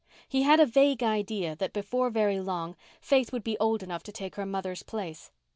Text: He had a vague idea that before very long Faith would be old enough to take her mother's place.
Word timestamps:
He 0.27 0.41
had 0.41 0.59
a 0.59 0.65
vague 0.65 1.03
idea 1.03 1.55
that 1.57 1.73
before 1.73 2.09
very 2.09 2.39
long 2.39 2.75
Faith 3.01 3.31
would 3.31 3.43
be 3.43 3.55
old 3.59 3.83
enough 3.83 4.01
to 4.01 4.11
take 4.11 4.33
her 4.33 4.47
mother's 4.47 4.81
place. 4.81 5.29